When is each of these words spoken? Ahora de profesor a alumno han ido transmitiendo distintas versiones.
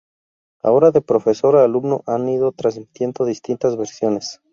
Ahora 0.63 0.89
de 0.89 1.01
profesor 1.01 1.55
a 1.55 1.63
alumno 1.63 2.01
han 2.07 2.27
ido 2.27 2.51
transmitiendo 2.53 3.23
distintas 3.23 3.77
versiones. 3.77 4.41